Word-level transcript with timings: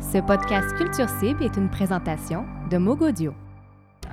Ce 0.00 0.18
podcast 0.20 0.74
Culture 0.76 1.08
Cible 1.20 1.42
est 1.42 1.56
une 1.56 1.68
présentation 1.68 2.44
de 2.70 2.78
Mogodio. 2.78 3.34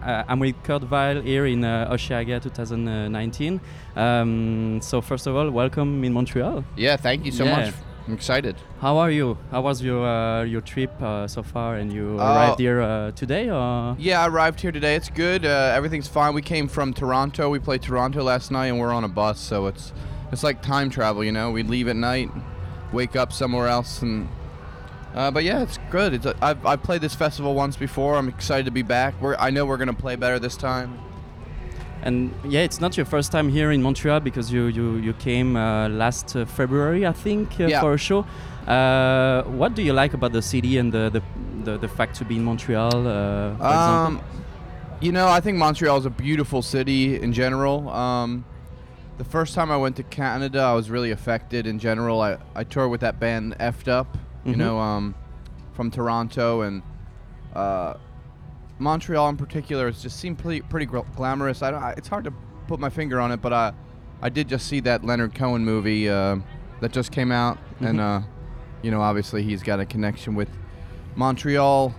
Uh, 0.03 0.23
I'm 0.27 0.39
with 0.39 0.55
Kurt 0.63 0.83
Vile 0.83 1.21
here 1.21 1.45
in 1.45 1.63
uh, 1.63 1.87
Osheaga 1.91 2.39
2019. 2.41 3.59
Um, 3.95 4.79
so 4.81 4.99
first 4.99 5.27
of 5.27 5.35
all, 5.35 5.51
welcome 5.51 6.03
in 6.03 6.11
Montreal. 6.13 6.63
Yeah, 6.75 6.97
thank 6.97 7.23
you 7.25 7.31
so 7.31 7.43
Yeah. 7.45 7.55
much. 7.65 7.73
I'm 8.07 8.15
excited. 8.15 8.55
How 8.81 8.97
are 8.97 9.11
you? 9.11 9.37
How 9.51 9.61
was 9.61 9.83
your 9.83 10.03
uh, 10.03 10.43
your 10.43 10.61
trip 10.61 10.89
uh, 11.03 11.27
so 11.27 11.43
far? 11.43 11.75
And 11.75 11.93
you 11.93 12.17
Uh, 12.19 12.33
arrived 12.33 12.59
here 12.59 12.81
uh, 12.81 13.11
today, 13.11 13.51
or 13.51 13.95
Yeah, 13.99 14.23
I 14.23 14.27
arrived 14.27 14.59
here 14.59 14.71
today. 14.71 14.95
It's 14.95 15.09
good. 15.09 15.45
Uh, 15.45 15.71
everything's 15.77 16.07
fine. 16.07 16.33
We 16.33 16.41
came 16.41 16.67
from 16.67 16.93
Toronto. 16.93 17.49
We 17.51 17.59
played 17.59 17.83
Toronto 17.83 18.23
last 18.23 18.49
night, 18.49 18.67
and 18.71 18.79
we're 18.79 18.91
on 18.93 19.03
a 19.03 19.07
bus, 19.07 19.39
so 19.39 19.67
it's 19.67 19.93
it's 20.31 20.43
like 20.43 20.63
time 20.63 20.89
travel. 20.89 21.23
You 21.23 21.31
know, 21.31 21.51
we 21.51 21.61
leave 21.61 21.87
at 21.87 21.95
night, 21.95 22.31
wake 22.91 23.15
up 23.15 23.31
somewhere 23.31 23.67
else, 23.67 24.01
and 24.01 24.27
uh, 25.15 25.31
but 25.31 25.43
yeah, 25.43 25.61
it's 25.61 25.77
good. 25.89 26.13
It's 26.13 26.25
I've 26.41 26.65
I've 26.65 26.83
played 26.83 27.01
this 27.01 27.15
festival 27.15 27.53
once 27.53 27.75
before. 27.77 28.15
I'm 28.15 28.29
excited 28.29 28.65
to 28.65 28.71
be 28.71 28.81
back. 28.83 29.13
We're 29.21 29.35
I 29.35 29.49
know 29.49 29.65
we're 29.65 29.77
gonna 29.77 29.93
play 29.93 30.15
better 30.15 30.39
this 30.39 30.55
time. 30.57 30.97
and 32.03 32.31
yeah, 32.49 32.61
it's 32.61 32.79
not 32.81 32.97
your 32.97 33.05
first 33.05 33.31
time 33.31 33.47
here 33.49 33.71
in 33.71 33.81
Montreal 33.83 34.19
because 34.21 34.51
you 34.51 34.65
you 34.67 34.95
you 34.97 35.13
came 35.13 35.55
uh, 35.55 35.87
last 35.89 36.35
uh, 36.35 36.45
February, 36.45 37.05
I 37.05 37.13
think, 37.13 37.47
uh, 37.59 37.67
Yeah. 37.67 37.81
for 37.81 37.93
a 37.93 37.97
show. 37.97 38.25
Uh, 38.67 39.43
what 39.59 39.75
do 39.75 39.81
you 39.81 39.93
like 39.93 40.13
about 40.13 40.31
the 40.31 40.41
city 40.41 40.77
and 40.79 40.91
the 40.93 41.09
the, 41.09 41.21
the, 41.65 41.77
the 41.77 41.87
fact 41.87 42.15
to 42.19 42.25
be 42.25 42.35
in 42.35 42.43
Montreal? 42.43 42.87
Uh, 43.07 43.55
for 43.57 43.65
example? 43.65 44.21
Um, 44.21 44.21
you 45.01 45.11
know, 45.11 45.27
I 45.27 45.39
think 45.41 45.57
Montreal 45.57 45.97
is 45.97 46.05
a 46.05 46.09
beautiful 46.11 46.61
city 46.61 47.19
in 47.21 47.33
general. 47.33 47.89
Um, 47.89 48.45
the 49.17 49.23
first 49.25 49.53
time 49.55 49.69
I 49.71 49.77
went 49.77 49.95
to 49.97 50.03
Canada, 50.03 50.59
I 50.59 50.73
was 50.73 50.89
really 50.89 51.11
affected 51.11 51.65
in 51.67 51.79
general. 51.79 52.21
I, 52.21 52.37
I 52.55 52.63
toured 52.63 52.89
with 52.91 53.01
that 53.01 53.19
band 53.19 53.55
Effed 53.59 53.87
Up, 53.87 54.17
you 54.45 54.53
Mhm. 54.53 54.57
know, 54.57 54.79
um, 54.79 55.15
from 55.73 55.91
Toronto, 55.91 56.61
and 56.61 56.81
uh, 57.55 57.95
Montreal 58.79 59.29
in 59.29 59.37
particular 59.37 59.85
has 59.87 60.01
just 60.01 60.19
seemed 60.19 60.37
pretty, 60.39 60.61
pretty 60.61 60.87
gl- 60.87 61.05
glamorous. 61.15 61.61
I 61.61 61.71
don't, 61.71 61.83
I, 61.83 61.91
it's 61.91 62.07
hard 62.07 62.23
to 62.25 62.33
put 62.67 62.79
my 62.79 62.89
finger 62.89 63.19
on 63.19 63.31
it, 63.31 63.41
but 63.41 63.53
I, 63.53 63.73
I 64.21 64.29
did 64.29 64.47
just 64.47 64.67
see 64.67 64.79
that 64.81 65.03
Leonard 65.03 65.35
Cohen 65.35 65.63
movie 65.63 66.09
uh, 66.09 66.37
that 66.79 66.91
just 66.91 67.11
came 67.11 67.31
out, 67.31 67.57
and 67.79 67.99
Mhm. 67.99 68.23
uh, 68.23 68.27
you 68.81 68.89
know, 68.91 69.01
obviously 69.01 69.43
he's 69.43 69.61
got 69.61 69.79
a 69.79 69.85
connection 69.85 70.33
with 70.35 70.49
Montreal, 71.15 71.93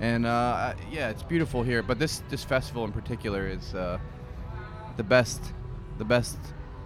and 0.00 0.26
uh, 0.26 0.74
yeah, 0.92 1.08
it's 1.08 1.22
beautiful 1.22 1.62
here. 1.62 1.82
But 1.82 1.98
this 1.98 2.22
this 2.28 2.44
festival 2.44 2.84
in 2.84 2.92
particular 2.92 3.46
is 3.48 3.74
uh, 3.74 3.98
the 4.96 5.02
best, 5.02 5.42
the 5.98 6.04
best, 6.04 6.38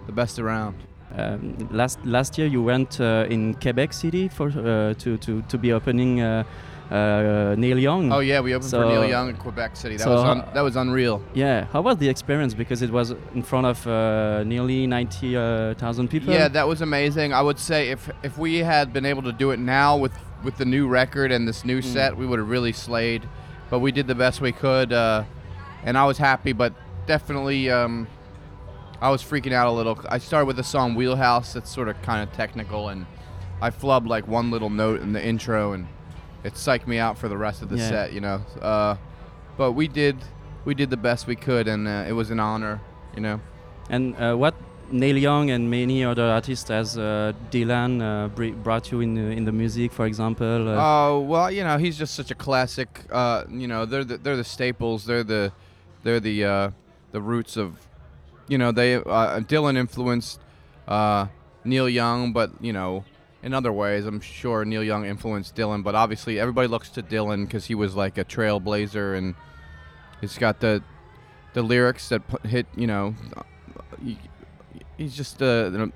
the 0.07 0.11
best 0.11 0.39
around. 0.39 0.75
Um, 1.17 1.67
last 1.71 1.99
last 2.05 2.37
year 2.37 2.47
you 2.47 2.61
went 2.63 2.99
uh, 3.01 3.25
in 3.29 3.55
Quebec 3.55 3.93
City 3.93 4.27
for 4.29 4.47
uh, 4.49 4.93
to 4.99 5.17
to 5.17 5.41
to 5.41 5.57
be 5.57 5.73
opening 5.73 6.21
uh, 6.21 6.43
uh, 6.91 7.55
Neil 7.57 7.79
Young. 7.79 8.11
Oh 8.11 8.19
yeah, 8.19 8.39
we 8.41 8.53
opened 8.53 8.69
So- 8.69 8.81
for 8.81 8.87
Neil 8.89 9.05
Young 9.05 9.29
in 9.29 9.35
Quebec 9.37 9.75
City. 9.75 9.97
That 9.97 10.03
so 10.03 10.11
was 10.11 10.23
un- 10.23 10.45
that 10.53 10.61
was 10.61 10.75
unreal. 10.75 11.21
Yeah, 11.33 11.65
how 11.73 11.81
was 11.81 11.97
the 11.97 12.09
experience? 12.09 12.53
Because 12.53 12.81
it 12.83 12.91
was 12.91 13.15
in 13.33 13.41
front 13.43 13.65
of 13.65 13.85
uh, 13.87 14.43
nearly 14.43 14.85
ninety 14.87 15.33
thousand 15.75 16.07
uh, 16.07 16.11
people. 16.11 16.33
Yeah, 16.33 16.47
that 16.47 16.67
was 16.67 16.81
amazing. 16.81 17.33
I 17.33 17.41
would 17.41 17.59
say 17.59 17.89
if 17.89 18.09
if 18.23 18.37
we 18.37 18.59
had 18.59 18.93
been 18.93 19.05
able 19.05 19.23
to 19.23 19.31
do 19.31 19.51
it 19.51 19.59
now 19.59 19.97
with 19.97 20.13
with 20.43 20.57
the 20.57 20.65
new 20.65 20.87
record 20.87 21.31
and 21.31 21.47
this 21.47 21.65
new 21.65 21.79
Mm. 21.81 21.93
set, 21.93 22.17
we 22.17 22.25
would 22.25 22.39
have 22.39 22.49
really 22.49 22.71
slayed. 22.73 23.27
But 23.69 23.79
we 23.79 23.91
did 23.91 24.07
the 24.07 24.15
best 24.15 24.41
we 24.41 24.51
could, 24.51 24.91
uh, 24.93 25.23
and 25.85 25.97
I 25.97 26.05
was 26.05 26.17
happy. 26.17 26.53
But 26.53 26.73
definitely, 27.07 27.69
um, 27.69 28.07
I 29.01 29.09
was 29.09 29.23
freaking 29.23 29.53
out 29.53 29.67
a 29.67 29.71
little. 29.71 29.97
I 30.09 30.17
started 30.17 30.45
with 30.45 30.57
the 30.57 30.63
song 30.63 30.95
"Wheelhouse." 30.95 31.53
That's 31.53 31.69
sort 31.71 31.87
of 31.87 32.01
kind 32.01 32.21
of 32.27 32.35
technical, 32.35 32.89
and 32.89 33.05
I 33.61 33.69
flubbed 33.69 34.07
like 34.07 34.27
one 34.27 34.51
little 34.51 34.69
note 34.69 35.01
in 35.01 35.13
the 35.13 35.25
intro, 35.25 35.73
and 35.73 35.87
it 36.43 36.53
psyched 36.53 36.87
me 36.87 36.97
out 36.99 37.17
for 37.17 37.27
the 37.29 37.37
rest 37.37 37.61
of 37.61 37.69
the 37.69 37.77
Yeah. 37.77 37.89
set. 37.89 38.13
You 38.13 38.21
know, 38.21 38.41
uh, 38.61 38.95
but 39.57 39.71
we 39.73 39.87
did 39.87 40.17
we 40.65 40.73
did 40.75 40.89
the 40.89 40.97
best 40.97 41.27
we 41.27 41.35
could, 41.35 41.67
and 41.67 41.87
uh, 41.87 42.05
it 42.07 42.13
was 42.13 42.29
an 42.31 42.39
honor. 42.39 42.81
You 43.15 43.21
know. 43.21 43.39
And 43.89 44.15
uh, 44.17 44.35
what 44.35 44.53
Neil 44.91 45.17
Young 45.17 45.49
and 45.49 45.69
many 45.69 46.03
other 46.03 46.23
artists, 46.25 46.69
as 46.69 46.97
uh, 46.97 47.33
Dylan, 47.51 48.01
uh, 48.01 48.27
brought 48.63 48.91
you 48.91 49.01
in 49.01 49.15
the, 49.15 49.21
in 49.21 49.45
the 49.45 49.51
music, 49.51 49.91
for 49.91 50.05
example. 50.05 50.67
Uh, 50.69 50.75
Oh 50.77 51.19
well, 51.21 51.49
you 51.51 51.63
know 51.63 51.77
he's 51.77 51.97
just 51.97 52.15
such 52.15 52.31
a 52.31 52.35
classic. 52.35 53.05
Uh, 53.11 53.45
you 53.49 53.67
know 53.67 53.85
they're 53.85 54.03
the, 54.03 54.17
they're 54.17 54.37
the 54.37 54.43
staples. 54.43 55.05
They're 55.05 55.23
the 55.23 55.51
they're 56.03 56.19
the 56.19 56.43
uh, 56.43 56.71
the 57.13 57.21
roots 57.21 57.55
of. 57.55 57.73
You 58.49 58.57
know 58.57 58.71
they 58.73 58.95
uh, 58.95 59.39
Dylan 59.41 59.77
influenced 59.77 60.39
uh, 60.87 61.27
Neil 61.63 61.87
Young, 61.87 62.33
but 62.33 62.51
you 62.59 62.73
know 62.73 63.05
in 63.41 63.53
other 63.53 63.71
ways 63.71 64.05
I'm 64.05 64.19
sure 64.19 64.65
Neil 64.65 64.83
Young 64.83 65.05
influenced 65.05 65.55
Dylan. 65.55 65.83
But 65.83 65.95
obviously 65.95 66.39
everybody 66.39 66.67
looks 66.67 66.89
to 66.89 67.01
Dylan 67.03 67.45
because 67.45 67.65
he 67.67 67.75
was 67.75 67.95
like 67.95 68.17
a 68.17 68.25
trailblazer 68.25 69.17
and 69.17 69.35
he's 70.19 70.37
got 70.37 70.59
the 70.59 70.83
the 71.53 71.61
lyrics 71.61 72.09
that 72.09 72.21
hit. 72.43 72.65
You 72.75 72.87
know, 72.87 73.15
he- 74.03 74.17
he's 74.97 75.15
just 75.15 75.37
the, 75.37 75.91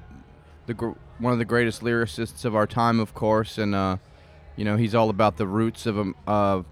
the 0.68 0.96
one 1.20 1.34
of 1.34 1.40
the 1.40 1.46
greatest 1.46 1.82
lyricists 1.82 2.46
of 2.46 2.56
our 2.56 2.68
time, 2.68 3.00
of 3.00 3.14
course, 3.14 3.58
and. 3.58 3.76
Uh, 3.76 3.98
you 4.56 4.64
know 4.64 4.78
he's 4.78 4.94
all 4.94 5.10
about 5.10 5.38
the 5.38 5.48
roots 5.48 5.88
of 5.88 5.98
um, 5.98 6.16
of 6.28 6.66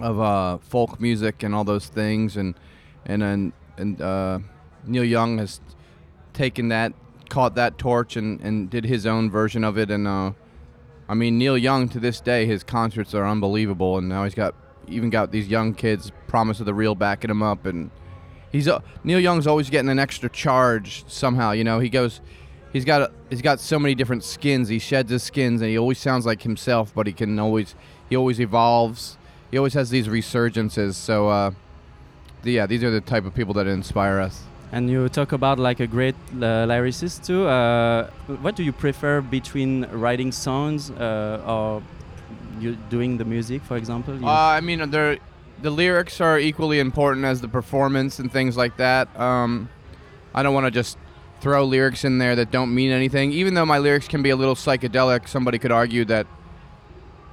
of 0.00 0.18
uh, 0.18 0.56
folk 0.62 0.98
music 0.98 1.42
and 1.42 1.54
all 1.54 1.62
those 1.62 1.86
things 1.86 2.38
and 2.38 2.54
and 3.04 3.22
and, 3.22 3.52
and 3.76 4.00
uh, 4.00 4.38
Neil 4.84 5.04
Young 5.04 5.38
has 5.38 5.60
taken 6.32 6.68
that 6.68 6.92
caught 7.28 7.54
that 7.54 7.78
torch 7.78 8.16
and, 8.16 8.40
and 8.40 8.68
did 8.68 8.84
his 8.84 9.06
own 9.06 9.30
version 9.30 9.64
of 9.64 9.78
it 9.78 9.90
and 9.90 10.06
uh, 10.06 10.32
I 11.08 11.14
mean 11.14 11.38
Neil 11.38 11.56
Young 11.56 11.88
to 11.90 12.00
this 12.00 12.20
day 12.20 12.46
his 12.46 12.62
concerts 12.62 13.14
are 13.14 13.26
unbelievable 13.26 13.96
and 13.98 14.08
now 14.08 14.24
he's 14.24 14.34
got 14.34 14.54
even 14.88 15.10
got 15.10 15.30
these 15.30 15.48
young 15.48 15.72
kids 15.74 16.12
promise 16.26 16.60
of 16.60 16.66
the 16.66 16.74
real 16.74 16.94
backing 16.94 17.30
him 17.30 17.42
up 17.42 17.64
and 17.64 17.90
he's 18.50 18.68
uh, 18.68 18.80
Neil 19.02 19.20
Young's 19.20 19.46
always 19.46 19.70
getting 19.70 19.88
an 19.90 19.98
extra 19.98 20.28
charge 20.28 21.04
somehow 21.08 21.52
you 21.52 21.64
know 21.64 21.78
he 21.78 21.88
goes 21.88 22.20
he's 22.72 22.84
got 22.84 23.02
a, 23.02 23.12
he's 23.30 23.42
got 23.42 23.60
so 23.60 23.78
many 23.78 23.94
different 23.94 24.24
skins. 24.24 24.68
He 24.68 24.78
sheds 24.78 25.10
his 25.10 25.22
skins, 25.22 25.60
and 25.60 25.70
he 25.70 25.78
always 25.78 25.98
sounds 25.98 26.26
like 26.26 26.42
himself, 26.42 26.92
but 26.94 27.06
he 27.06 27.12
can 27.12 27.38
always 27.38 27.74
he 28.08 28.16
always 28.16 28.40
evolves. 28.40 29.18
He 29.50 29.58
always 29.58 29.74
has 29.74 29.90
these 29.90 30.08
resurgences. 30.08 30.94
So, 30.94 31.28
uh, 31.28 31.50
yeah, 32.42 32.66
these 32.66 32.82
are 32.82 32.90
the 32.90 33.02
type 33.02 33.26
of 33.26 33.34
people 33.34 33.52
that 33.54 33.66
inspire 33.66 34.18
us. 34.18 34.44
And 34.72 34.88
you 34.88 35.06
talk 35.10 35.32
about 35.32 35.58
like 35.58 35.80
a 35.80 35.86
great 35.86 36.14
uh, 36.32 36.66
lyricist 36.66 37.26
too. 37.26 37.46
Uh, 37.46 38.08
what 38.40 38.56
do 38.56 38.62
you 38.62 38.72
prefer 38.72 39.20
between 39.20 39.84
writing 39.92 40.32
songs 40.32 40.90
uh, 40.90 41.42
or 41.46 41.82
you 42.58 42.76
doing 42.88 43.18
the 43.18 43.24
music, 43.26 43.62
for 43.62 43.76
example? 43.76 44.14
Uh, 44.24 44.28
I 44.28 44.60
mean, 44.62 44.90
they're, 44.90 45.18
the 45.60 45.70
lyrics 45.70 46.22
are 46.22 46.38
equally 46.38 46.80
important 46.80 47.26
as 47.26 47.42
the 47.42 47.48
performance 47.48 48.18
and 48.18 48.32
things 48.32 48.56
like 48.56 48.78
that. 48.78 49.14
Um, 49.20 49.68
I 50.34 50.42
don't 50.42 50.54
want 50.54 50.64
to 50.64 50.70
just 50.70 50.96
throw 51.42 51.64
lyrics 51.64 52.04
in 52.04 52.16
there 52.18 52.34
that 52.36 52.50
don't 52.50 52.74
mean 52.74 52.92
anything. 52.92 53.32
Even 53.32 53.52
though 53.52 53.66
my 53.66 53.78
lyrics 53.78 54.08
can 54.08 54.22
be 54.22 54.30
a 54.30 54.36
little 54.36 54.54
psychedelic, 54.54 55.28
somebody 55.28 55.58
could 55.58 55.72
argue 55.72 56.06
that. 56.06 56.26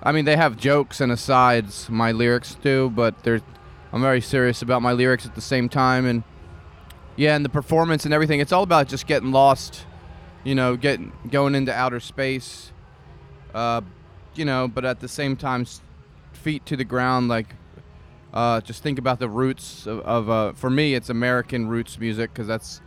I 0.04 0.12
mean, 0.12 0.26
they 0.26 0.36
have 0.36 0.58
jokes 0.58 1.00
and 1.00 1.12
asides. 1.12 1.90
My 1.90 2.12
lyrics 2.12 2.56
do, 2.56 2.90
but 2.90 3.24
they're. 3.24 3.42
I'm 3.92 4.02
very 4.02 4.22
serious 4.22 4.62
about 4.62 4.82
my 4.82 4.92
lyrics 4.92 5.26
at 5.26 5.36
the 5.36 5.42
same 5.42 5.68
time, 5.68 6.06
and 6.06 6.24
yeah, 7.20 7.36
and 7.36 7.44
the 7.44 7.50
performance 7.50 8.06
and 8.06 8.14
everything. 8.14 8.40
It's 8.40 8.54
all 8.54 8.64
about 8.64 8.88
just 8.88 9.06
getting 9.06 9.34
lost, 9.34 9.86
you 10.46 10.56
know, 10.56 10.78
getting 10.78 11.12
going 11.30 11.54
into 11.54 11.74
outer 11.74 12.00
space. 12.00 12.72
Uh, 13.54 13.82
you 14.36 14.46
know, 14.46 14.70
but 14.70 14.86
at 14.86 15.02
the 15.02 15.08
same 15.10 15.36
time, 15.36 15.66
feet 16.32 16.66
to 16.68 16.78
the 16.78 16.86
ground, 16.86 17.28
like 17.28 17.56
uh, 18.34 18.62
just 18.62 18.82
think 18.84 19.00
about 19.00 19.20
the 19.20 19.28
roots 19.28 19.86
of, 19.86 20.00
of 20.02 20.30
uh, 20.30 20.54
for 20.54 20.70
me 20.70 20.94
it's 20.94 21.10
american 21.10 21.68
roots 21.68 22.00
music 22.00 22.32
because 22.32 22.46
that's 22.48 22.80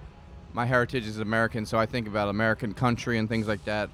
my 0.53 0.65
heritage 0.65 1.05
is 1.05 1.19
american 1.19 1.67
so 1.67 1.79
i 1.79 1.85
think 1.85 2.07
about 2.07 2.29
american 2.29 2.73
country 2.73 3.19
and 3.19 3.29
things 3.29 3.49
like 3.49 3.65
that 3.65 3.91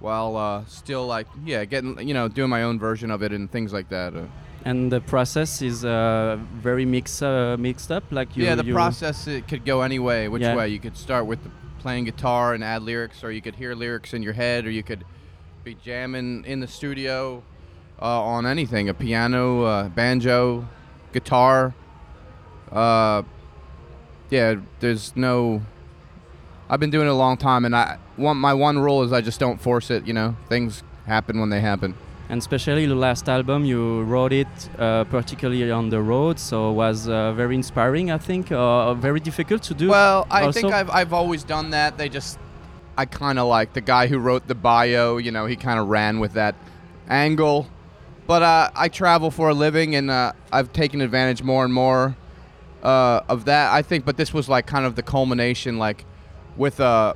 while 0.00 0.36
uh, 0.36 0.62
still 0.66 1.06
like 1.06 1.26
yeah 1.44 1.64
getting 1.64 1.98
you 2.06 2.12
know 2.12 2.28
doing 2.28 2.50
my 2.50 2.62
own 2.62 2.78
version 2.78 3.10
of 3.10 3.22
it 3.22 3.32
and 3.32 3.50
things 3.50 3.72
like 3.72 3.88
that 3.88 4.14
uh, 4.14 4.24
and 4.68 4.92
the 4.92 5.00
process 5.00 5.62
is 5.62 5.84
uh, 5.84 6.38
very 6.62 6.84
mix 6.84 7.22
uh, 7.22 7.56
mixed 7.58 7.90
up. 7.90 8.04
Like 8.10 8.36
you, 8.36 8.44
yeah 8.44 8.54
the 8.54 8.64
you 8.64 8.74
process 8.74 9.26
it 9.26 9.48
could 9.48 9.64
go 9.64 9.80
any 9.82 9.98
way 9.98 10.28
which 10.28 10.42
Yeah. 10.42 10.54
way 10.56 10.68
you 10.68 10.78
could 10.78 10.96
start 10.96 11.24
with 11.26 11.38
playing 11.78 12.04
guitar 12.04 12.54
and 12.54 12.62
add 12.62 12.82
lyrics 12.82 13.24
or 13.24 13.30
you 13.30 13.40
could 13.40 13.54
hear 13.54 13.74
lyrics 13.74 14.12
in 14.12 14.22
your 14.22 14.34
head 14.34 14.66
or 14.66 14.70
you 14.70 14.82
could 14.82 15.04
be 15.64 15.74
jamming 15.74 16.44
in 16.44 16.60
the 16.60 16.66
studio 16.66 17.42
uh, 18.02 18.22
on 18.34 18.46
anything 18.46 18.88
a 18.88 18.94
piano 18.94 19.62
uh, 19.62 19.88
banjo 19.88 20.68
guitar 21.12 21.72
uh, 22.72 23.22
yeah 24.28 24.56
there's 24.80 25.16
no 25.16 25.62
i've 26.68 26.80
been 26.80 26.90
doing 26.90 27.06
it 27.06 27.10
a 27.10 27.14
long 27.26 27.36
time 27.36 27.64
and 27.64 27.74
i 27.74 27.96
one 28.16 28.36
my 28.36 28.52
one 28.52 28.78
rule 28.78 29.02
is 29.02 29.12
i 29.12 29.20
just 29.20 29.40
don't 29.40 29.60
force 29.60 29.90
it 29.90 30.06
you 30.06 30.12
know 30.12 30.36
things 30.48 30.82
happen 31.06 31.40
when 31.40 31.48
they 31.48 31.60
happen 31.60 31.94
And 32.30 32.38
especially 32.38 32.84
the 32.86 32.94
last 32.94 33.28
album, 33.28 33.64
you 33.64 34.02
wrote 34.02 34.34
it 34.34 34.48
uh, 34.78 35.04
particularly 35.04 35.70
on 35.70 35.88
the 35.88 36.02
road, 36.02 36.38
so 36.38 36.70
it 36.70 36.74
was 36.74 37.08
uh, 37.08 37.32
very 37.32 37.54
inspiring, 37.54 38.10
I 38.10 38.18
think, 38.18 38.52
uh, 38.52 38.92
very 38.94 39.20
difficult 39.20 39.62
to 39.62 39.74
do. 39.74 39.88
Well, 39.88 40.26
I 40.30 40.42
also? 40.44 40.60
think 40.60 40.74
I've, 40.74 40.90
I've 40.90 41.14
always 41.14 41.42
done 41.42 41.70
that. 41.70 41.96
They 41.96 42.10
just, 42.10 42.38
I 42.98 43.06
kind 43.06 43.38
of 43.38 43.46
like 43.48 43.72
the 43.72 43.80
guy 43.80 44.08
who 44.08 44.18
wrote 44.18 44.46
the 44.46 44.54
bio, 44.54 45.16
you 45.16 45.30
know, 45.30 45.46
he 45.46 45.56
kind 45.56 45.80
of 45.80 45.88
ran 45.88 46.20
with 46.20 46.34
that 46.34 46.54
angle. 47.08 47.66
but 48.28 48.42
uh, 48.42 48.70
I 48.76 48.88
travel 48.88 49.30
for 49.30 49.48
a 49.48 49.54
living, 49.54 49.96
and 49.96 50.10
uh, 50.10 50.32
I've 50.52 50.72
taken 50.72 51.00
advantage 51.00 51.42
more 51.42 51.64
and 51.64 51.72
more 51.72 52.14
uh, 52.82 53.22
of 53.26 53.46
that. 53.46 53.72
I 53.72 53.80
think, 53.80 54.04
but 54.04 54.18
this 54.18 54.34
was 54.34 54.50
like 54.50 54.66
kind 54.66 54.84
of 54.84 54.94
the 54.94 55.02
culmination, 55.02 55.78
like 55.78 56.04
with 56.56 56.78
uh, 56.78 57.14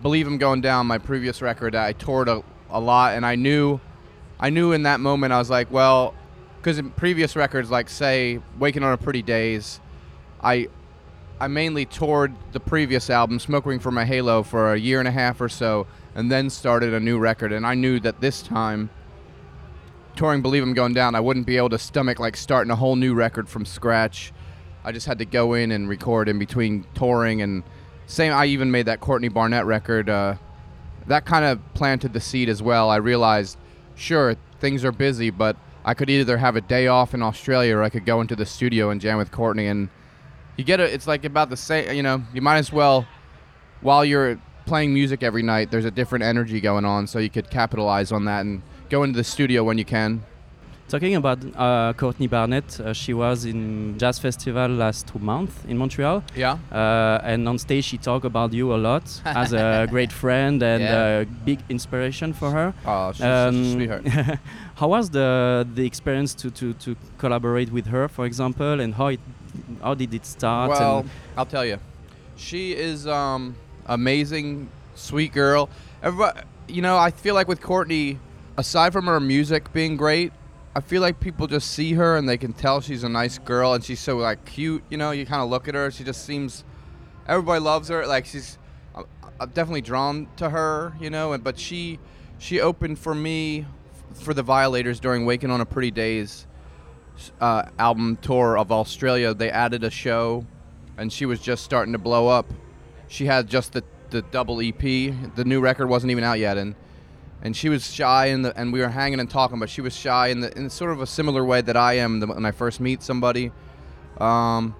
"Believe 0.00 0.26
I'm 0.26 0.38
Going 0.38 0.62
Down," 0.62 0.86
my 0.86 0.96
previous 0.96 1.42
record. 1.42 1.76
I 1.76 1.92
toured 1.92 2.28
a, 2.28 2.42
a 2.70 2.80
lot, 2.80 3.14
and 3.14 3.26
I 3.26 3.34
knew, 3.36 3.78
I 4.40 4.50
knew 4.50 4.72
in 4.72 4.84
that 4.84 5.00
moment 5.00 5.32
I 5.32 5.38
was 5.38 5.50
like, 5.50 5.70
well, 5.70 6.14
because 6.58 6.78
in 6.78 6.90
previous 6.90 7.36
records, 7.36 7.70
like 7.70 7.88
say 7.88 8.40
"Wakin 8.58 8.82
on 8.82 8.92
a 8.92 8.96
Pretty 8.96 9.22
Daze," 9.22 9.80
I 10.42 10.68
I 11.40 11.48
mainly 11.48 11.84
toured 11.84 12.34
the 12.52 12.60
previous 12.60 13.10
album, 13.10 13.38
Smoke 13.38 13.66
Ring 13.66 13.78
for 13.78 13.90
My 13.90 14.04
Halo, 14.04 14.42
for 14.42 14.72
a 14.72 14.78
year 14.78 14.98
and 14.98 15.08
a 15.08 15.12
half 15.12 15.40
or 15.40 15.48
so, 15.48 15.86
and 16.14 16.30
then 16.30 16.50
started 16.50 16.92
a 16.94 17.00
new 17.00 17.18
record. 17.18 17.52
And 17.52 17.66
I 17.66 17.74
knew 17.74 18.00
that 18.00 18.20
this 18.20 18.42
time, 18.42 18.90
touring 20.16 20.42
Believe 20.42 20.62
I'm 20.62 20.74
Going 20.74 20.94
Down, 20.94 21.14
I 21.14 21.20
wouldn't 21.20 21.46
be 21.46 21.56
able 21.56 21.70
to 21.70 21.78
stomach 21.78 22.18
like 22.18 22.36
starting 22.36 22.70
a 22.72 22.76
whole 22.76 22.96
new 22.96 23.14
record 23.14 23.48
from 23.48 23.64
scratch. 23.64 24.32
I 24.84 24.92
just 24.92 25.06
had 25.06 25.18
to 25.18 25.24
go 25.24 25.54
in 25.54 25.70
and 25.70 25.88
record 25.88 26.28
in 26.28 26.38
between 26.38 26.84
touring 26.94 27.42
and 27.42 27.62
same. 28.06 28.32
I 28.32 28.46
even 28.46 28.70
made 28.70 28.86
that 28.86 29.00
Courtney 29.00 29.28
Barnett 29.28 29.66
record. 29.66 30.08
Uh, 30.08 30.36
that 31.06 31.24
kind 31.24 31.44
of 31.44 31.60
planted 31.74 32.12
the 32.12 32.20
seed 32.20 32.48
as 32.48 32.62
well. 32.62 32.90
I 32.90 32.96
realized, 32.96 33.58
sure, 33.98 34.36
things 34.60 34.84
are 34.84 34.92
busy, 34.92 35.30
but 35.30 35.56
I 35.84 35.94
could 35.94 36.08
either 36.10 36.38
have 36.38 36.56
a 36.56 36.60
day 36.60 36.86
off 36.86 37.14
in 37.14 37.22
Australia 37.22 37.76
or 37.76 37.82
I 37.82 37.90
could 37.90 38.04
go 38.04 38.20
into 38.20 38.36
the 38.36 38.46
studio 38.46 38.90
and 38.90 39.00
jam 39.00 39.18
with 39.18 39.30
Courtney 39.30 39.66
and 39.66 39.88
you 40.56 40.64
get 40.64 40.80
it. 40.80 40.92
It's 40.92 41.06
like 41.06 41.24
about 41.24 41.50
the 41.50 41.56
same. 41.56 41.94
You 41.94 42.02
know, 42.02 42.22
you 42.34 42.42
might 42.42 42.58
as 42.58 42.72
well, 42.72 43.06
while 43.80 44.04
you're 44.04 44.40
playing 44.66 44.92
music 44.92 45.22
every 45.22 45.42
night, 45.42 45.70
there's 45.70 45.84
a 45.84 45.90
different 45.90 46.24
energy 46.24 46.60
going 46.60 46.84
on, 46.84 47.06
so 47.06 47.18
you 47.18 47.30
could 47.30 47.48
capitalize 47.48 48.12
on 48.12 48.24
that 48.26 48.40
and 48.40 48.62
go 48.90 49.02
into 49.02 49.16
the 49.16 49.24
studio 49.24 49.64
when 49.64 49.78
you 49.78 49.84
can. 49.84 50.24
Talking 50.88 51.16
about 51.16 51.38
uh, 51.54 51.92
Courtney 51.98 52.28
Barnett, 52.28 52.80
uh, 52.80 52.94
she 52.94 53.12
was 53.12 53.44
in 53.44 53.98
jazz 53.98 54.18
festival 54.18 54.68
last 54.68 55.14
month 55.20 55.66
in 55.68 55.76
Montreal. 55.76 56.22
Yeah. 56.34 56.56
Uh, 56.72 57.20
and 57.22 57.46
on 57.46 57.58
stage, 57.58 57.84
she 57.84 57.98
talked 57.98 58.24
about 58.24 58.54
you 58.54 58.72
a 58.74 58.76
lot 58.78 59.02
as 59.26 59.52
a 59.52 59.86
great 59.90 60.10
friend 60.10 60.62
and 60.62 60.82
Yeah. 60.82 61.20
a 61.20 61.24
big 61.44 61.58
inspiration 61.68 62.32
for 62.32 62.50
her. 62.52 62.72
Oh, 62.86 63.12
she's 63.12 63.18
such 63.18 63.26
a 63.28 63.48
Um, 63.48 63.72
sweetheart. 63.72 64.04
how 64.76 64.88
was 64.88 65.10
the 65.10 65.66
the 65.74 65.84
experience 65.84 66.32
to, 66.36 66.50
to, 66.52 66.72
to 66.84 66.96
collaborate 67.18 67.70
with 67.70 67.86
her, 67.88 68.08
for 68.08 68.24
example, 68.24 68.80
and 68.80 68.94
how 68.94 69.08
it 69.08 69.20
how 69.82 69.92
did 69.94 70.14
it 70.14 70.24
start? 70.24 70.70
Well, 70.70 71.04
I'll 71.36 71.44
tell 71.46 71.66
you, 71.66 71.76
she 72.36 72.72
is 72.72 73.06
um 73.06 73.56
amazing, 73.86 74.68
sweet 74.94 75.32
girl. 75.34 75.68
Everybody, 76.02 76.40
you 76.66 76.80
know, 76.80 76.96
I 76.96 77.10
feel 77.10 77.34
like 77.34 77.46
with 77.48 77.60
Courtney, 77.60 78.18
aside 78.56 78.92
from 78.94 79.04
her 79.06 79.20
music 79.20 79.70
being 79.74 79.96
great, 79.98 80.32
I 80.74 80.80
feel 80.80 81.02
like 81.02 81.18
people 81.18 81.46
just 81.46 81.70
see 81.70 81.94
her 81.94 82.16
and 82.16 82.28
they 82.28 82.36
can 82.36 82.52
tell 82.52 82.80
she's 82.80 83.02
a 83.02 83.08
nice 83.08 83.38
girl 83.38 83.74
and 83.74 83.82
she's 83.82 84.00
so 84.00 84.16
like 84.16 84.44
cute. 84.44 84.84
You 84.90 84.96
know, 84.96 85.10
you 85.10 85.26
kind 85.26 85.42
of 85.42 85.50
look 85.50 85.68
at 85.68 85.74
her, 85.74 85.90
she 85.90 86.04
just 86.04 86.24
seems. 86.24 86.64
Everybody 87.26 87.60
loves 87.60 87.88
her. 87.88 88.06
Like 88.06 88.26
she's, 88.26 88.58
I'm, 88.94 89.50
definitely 89.50 89.82
drawn 89.82 90.28
to 90.36 90.50
her. 90.50 90.94
You 91.00 91.10
know, 91.10 91.32
and 91.32 91.42
but 91.42 91.58
she, 91.58 91.98
she 92.38 92.60
opened 92.60 92.98
for 92.98 93.14
me, 93.14 93.66
for 94.14 94.34
the 94.34 94.42
Violators 94.42 95.00
during 95.00 95.26
Wakin 95.26 95.50
on 95.50 95.60
a 95.60 95.66
Pretty 95.66 95.90
Daze 95.90 96.46
uh, 97.40 97.64
album 97.78 98.16
tour 98.22 98.58
of 98.58 98.70
Australia, 98.72 99.34
they 99.34 99.50
added 99.50 99.84
a 99.84 99.90
show, 99.90 100.46
and 100.96 101.12
she 101.12 101.26
was 101.26 101.40
just 101.40 101.64
starting 101.64 101.92
to 101.92 101.98
blow 101.98 102.28
up. 102.28 102.46
She 103.08 103.26
had 103.26 103.48
just 103.48 103.72
the, 103.72 103.82
the 104.10 104.22
double 104.22 104.60
EP. 104.60 104.80
The 104.80 105.44
new 105.44 105.60
record 105.60 105.88
wasn't 105.88 106.10
even 106.10 106.24
out 106.24 106.38
yet, 106.38 106.58
and 106.58 106.74
and 107.42 107.56
she 107.56 107.68
was 107.68 107.92
shy, 107.92 108.26
in 108.26 108.42
the, 108.42 108.58
and 108.58 108.72
we 108.72 108.80
were 108.80 108.88
hanging 108.88 109.20
and 109.20 109.30
talking, 109.30 109.58
but 109.58 109.70
she 109.70 109.80
was 109.80 109.96
shy 109.96 110.28
in, 110.28 110.40
the, 110.40 110.56
in 110.58 110.68
sort 110.70 110.90
of 110.90 111.00
a 111.00 111.06
similar 111.06 111.44
way 111.44 111.60
that 111.60 111.76
I 111.76 111.94
am 111.94 112.20
when 112.20 112.44
I 112.44 112.50
first 112.50 112.80
meet 112.80 113.02
somebody. 113.02 113.52
Um, 114.18 114.74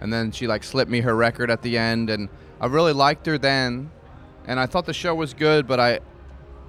and 0.00 0.12
then 0.12 0.30
she 0.30 0.46
like 0.46 0.62
slipped 0.62 0.90
me 0.90 1.00
her 1.00 1.14
record 1.14 1.50
at 1.50 1.62
the 1.62 1.76
end, 1.78 2.10
and 2.10 2.28
I 2.60 2.66
really 2.66 2.92
liked 2.92 3.26
her 3.26 3.38
then, 3.38 3.90
and 4.46 4.60
I 4.60 4.66
thought 4.66 4.86
the 4.86 4.94
show 4.94 5.14
was 5.14 5.34
good, 5.34 5.66
but 5.66 5.80
I, 5.80 6.00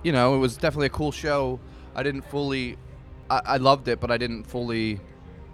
you 0.04 0.12
know, 0.12 0.36
it 0.36 0.40
was 0.40 0.58
definitely 0.58 0.88
a 0.88 0.92
cool 0.92 1.12
show. 1.12 1.60
I 1.96 2.04
didn't 2.04 2.24
fully, 2.24 2.78
I, 3.30 3.42
I 3.46 3.58
loved 3.58 3.88
it, 3.88 4.00
but 4.00 4.12
I 4.12 4.18
didn't 4.18 4.46
fully. 4.46 5.00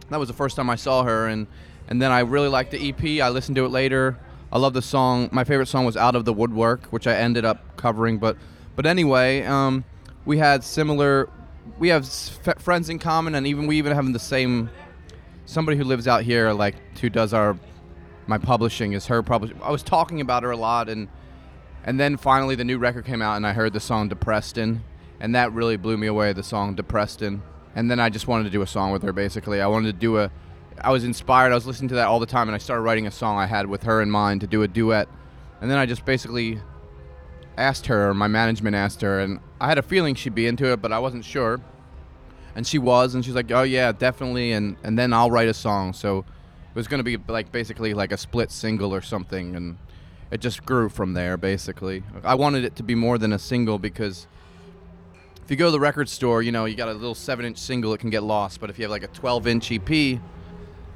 That 0.10 0.20
was 0.20 0.28
the 0.28 0.34
first 0.34 0.56
time 0.56 0.70
I 0.70 0.76
saw 0.76 1.04
her, 1.04 1.28
and 1.28 1.48
and 1.88 2.02
then 2.02 2.12
I 2.12 2.20
really 2.22 2.48
liked 2.48 2.72
the 2.72 2.90
EP. 2.90 3.22
I 3.22 3.30
listened 3.30 3.56
to 3.58 3.66
it 3.66 3.70
later. 3.70 4.18
I 4.52 4.60
love 4.60 4.74
the 4.74 4.82
song. 4.82 5.30
My 5.32 5.44
favorite 5.44 5.68
song 5.68 5.86
was 5.86 5.98
"Out 5.98 6.16
of 6.16 6.26
the 6.26 6.34
Woodwork," 6.34 6.86
which 6.88 7.08
I 7.08 7.16
ended 7.16 7.46
up 7.46 7.76
covering. 7.78 8.18
But 8.18 8.38
but 8.76 8.86
anyway, 8.86 9.44
um, 9.44 9.84
we 10.26 10.38
had 10.38 10.64
similar. 10.64 11.30
We 11.80 11.90
have 11.90 12.04
f- 12.04 12.62
friends 12.62 12.90
in 12.90 13.00
common, 13.00 13.36
and 13.36 13.48
even 13.48 13.68
we 13.68 13.78
even 13.78 13.94
have 13.94 14.12
the 14.14 14.20
same. 14.20 14.70
Somebody 15.46 15.78
who 15.78 15.84
lives 15.84 16.08
out 16.08 16.24
here, 16.24 16.52
like 16.54 16.76
who 17.00 17.10
does 17.10 17.34
our 17.34 17.58
my 18.28 18.38
publishing, 18.38 18.94
is 18.94 19.08
her 19.08 19.22
publishing. 19.22 19.60
I 19.62 19.72
was 19.72 19.84
talking 19.84 20.22
about 20.22 20.44
her 20.44 20.52
a 20.52 20.58
lot, 20.58 20.90
and 20.90 21.08
and 21.84 22.00
then 22.00 22.18
finally 22.18 22.56
the 22.56 22.64
new 22.64 22.78
record 22.78 23.06
came 23.06 23.22
out, 23.22 23.36
and 23.36 23.46
I 23.46 23.54
heard 23.54 23.74
the 23.74 23.80
song 23.80 24.10
"Depreston," 24.10 24.80
and 25.20 25.36
that 25.36 25.52
really 25.52 25.78
blew 25.78 25.98
me 25.98 26.08
away. 26.08 26.34
The 26.34 26.44
song 26.44 26.76
"Depreston," 26.76 27.42
and 27.76 27.92
then 27.92 28.00
I 28.00 28.10
just 28.10 28.28
wanted 28.28 28.46
to 28.46 28.50
do 28.50 28.62
a 28.62 28.68
song 28.68 28.92
with 28.92 29.04
her. 29.04 29.14
Basically, 29.14 29.62
I 29.62 29.68
wanted 29.68 29.94
to 29.94 30.00
do 30.00 30.18
a. 30.20 30.32
I 30.82 30.92
was 30.92 31.04
inspired. 31.04 31.52
I 31.52 31.56
was 31.56 31.68
listening 31.68 31.90
to 31.90 31.96
that 31.96 32.08
all 32.08 32.20
the 32.20 32.26
time, 32.26 32.48
and 32.48 32.56
I 32.56 32.58
started 32.58 32.82
writing 32.82 33.06
a 33.06 33.12
song 33.12 33.38
I 33.38 33.46
had 33.46 33.68
with 33.68 33.84
her 33.84 34.02
in 34.02 34.10
mind 34.10 34.42
to 34.42 34.48
do 34.48 34.64
a 34.64 34.68
duet. 34.68 35.08
And 35.62 35.70
then 35.70 35.78
I 35.78 35.86
just 35.86 36.04
basically 36.04 36.60
asked 37.58 37.88
her, 37.88 38.14
my 38.14 38.28
management 38.28 38.76
asked 38.76 39.02
her, 39.02 39.20
and 39.20 39.40
I 39.60 39.68
had 39.68 39.78
a 39.78 39.82
feeling 39.82 40.16
she'd 40.16 40.36
be 40.36 40.48
into 40.48 40.72
it, 40.72 40.82
but 40.82 40.92
I 40.92 41.00
wasn't 41.00 41.26
sure. 41.26 41.60
And 42.56 42.66
she 42.68 42.78
was, 42.78 43.16
and 43.16 43.26
she's 43.26 43.34
like, 43.34 43.52
"Oh 43.52 43.64
yeah, 43.64 43.92
definitely." 43.92 44.52
And 44.52 44.78
and 44.84 44.98
then 44.98 45.12
I'll 45.12 45.32
write 45.32 45.48
a 45.48 45.54
song. 45.54 45.94
So 45.94 46.20
it 46.20 46.76
was 46.76 46.88
gonna 46.88 47.04
be 47.04 47.18
like 47.28 47.52
basically 47.52 47.94
like 47.94 48.12
a 48.12 48.18
split 48.18 48.52
single 48.52 48.94
or 48.94 49.02
something, 49.02 49.56
and 49.56 49.78
it 50.30 50.40
just 50.40 50.66
grew 50.66 50.90
from 50.90 51.14
there. 51.14 51.36
Basically, 51.36 52.04
I 52.24 52.36
wanted 52.36 52.64
it 52.64 52.76
to 52.76 52.84
be 52.84 52.94
more 52.94 53.18
than 53.18 53.34
a 53.34 53.40
single 53.40 53.80
because 53.80 54.28
if 55.44 55.52
you 55.52 55.58
go 55.58 55.66
to 55.66 55.72
the 55.72 55.80
record 55.80 56.08
store, 56.08 56.42
you 56.42 56.52
know, 56.52 56.66
you 56.66 56.76
got 56.76 56.88
a 56.88 56.94
little 56.94 57.16
seven-inch 57.16 57.58
single, 57.58 57.94
it 57.94 58.00
can 58.00 58.10
get 58.10 58.24
lost. 58.24 58.62
But 58.62 58.70
if 58.70 58.80
you 58.80 58.84
have 58.84 58.92
like 58.92 59.04
a 59.04 59.10
12-inch 59.10 59.72
EP, 59.74 60.20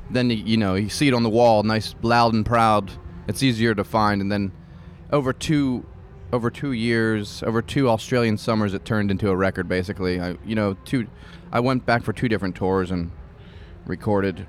then 0.10 0.30
you, 0.30 0.38
you 0.38 0.58
know 0.58 0.76
you 0.76 0.90
see 0.90 1.08
it 1.08 1.14
on 1.14 1.24
the 1.24 1.30
wall, 1.30 1.64
nice, 1.64 1.96
loud 2.02 2.34
and 2.34 2.46
proud. 2.46 2.92
It's 3.28 3.44
easier 3.44 3.76
to 3.76 3.84
find. 3.84 4.22
And 4.22 4.32
then 4.32 4.52
over 5.12 5.34
two, 5.34 5.86
over 6.34 6.50
two 6.50 6.72
years, 6.72 7.42
over 7.44 7.62
two 7.62 7.90
Australian 7.90 8.38
summers, 8.38 8.74
it 8.74 8.86
turned 8.86 9.12
into 9.12 9.30
a 9.30 9.36
record. 9.36 9.68
Basically, 9.68 10.20
I, 10.20 10.38
you 10.46 10.56
know, 10.56 10.76
two. 10.86 11.08
I 11.52 11.60
went 11.62 11.86
back 11.86 12.04
for 12.04 12.14
two 12.14 12.28
different 12.28 12.56
tours 12.56 12.92
and 12.92 13.12
recorded, 13.86 14.46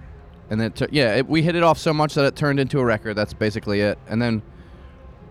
and 0.50 0.60
then 0.60 0.72
yeah, 0.90 1.16
it, 1.16 1.28
we 1.28 1.42
hit 1.42 1.54
it 1.54 1.62
off 1.62 1.78
so 1.78 1.92
much 1.92 2.14
that 2.14 2.24
it 2.24 2.34
turned 2.34 2.58
into 2.58 2.80
a 2.80 2.84
record. 2.84 3.14
That's 3.14 3.32
basically 3.32 3.80
it. 3.80 3.98
And 4.08 4.20
then 4.20 4.42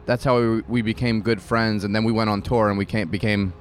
that's 0.05 0.24
how 0.24 0.39
we, 0.39 0.62
we 0.62 0.81
became 0.81 1.21
good 1.21 1.41
friends. 1.41 1.83
And 1.83 1.95
then 1.95 2.03
we 2.03 2.12
went 2.12 2.29
on 2.29 2.41
tour 2.41 2.69
and 2.69 2.77
we 2.77 2.86
came, 2.86 3.10
became 3.10 3.53